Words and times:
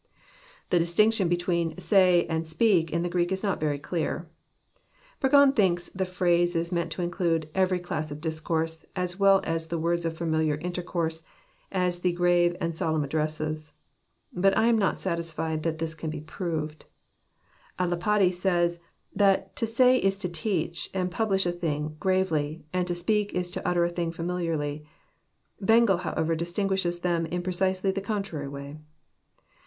The 0.71 0.79
distinction 0.79 1.27
between" 1.29 1.77
say" 1.79 2.25
and" 2.27 2.47
speak" 2.47 2.89
In 2.91 3.03
the 3.03 3.07
Greek 3.09 3.31
is 3.31 3.43
not 3.43 3.59
very 3.59 3.77
clear. 3.77 4.27
Burgon 5.21 5.55
thinks 5.55 5.89
the 5.89 6.05
phrase 6.05 6.55
is 6.55 6.71
meant 6.71 6.91
to 6.93 7.03
include 7.03 7.49
every 7.53 7.77
class 7.77 8.09
of 8.09 8.19
discourse; 8.19 8.83
as 8.95 9.19
well 9.19 9.41
the 9.41 9.77
words 9.77 10.03
of 10.03 10.17
familiar 10.17 10.55
Inter 10.55 10.81
course, 10.81 11.21
as 11.71 11.99
the 11.99 12.13
grave 12.13 12.55
and 12.59 12.75
solemn 12.75 13.05
|iddresses." 13.05 13.73
But 14.33 14.55
lam 14.55 14.75
not 14.75 14.97
satis 14.97 15.31
fled 15.31 15.61
that 15.61 15.77
this 15.77 15.93
can 15.93 16.09
be 16.09 16.21
proved, 16.21 16.85
—"A 17.77 17.85
Lapide" 17.87 18.33
says 18.33 18.79
that" 19.13 19.55
to 19.57 19.67
say 19.67 19.97
is 19.97 20.17
to 20.17 20.29
teach, 20.29 20.89
and 20.95 21.11
publish 21.11 21.45
a 21.45 21.51
thing 21.51 21.95
gravely, 21.99 22.65
and 22.73 22.87
to 22.87 22.95
speak 22.95 23.33
is 23.35 23.51
to 23.51 23.67
utter 23.67 23.85
a 23.85 23.91
thing 23.91 24.11
familiarly."— 24.11 24.83
Bengel, 25.61 25.97
however, 25.97 26.33
distinguishes 26.33 27.01
them 27.01 27.27
In 27.27 27.43
pre 27.43 27.53
cisely 27.53 27.91
the 27.93 28.01
contrary 28.01 28.47
way 28.47 28.79